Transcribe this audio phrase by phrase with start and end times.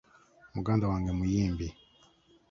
[0.55, 1.67] Muganda wange muyimbi.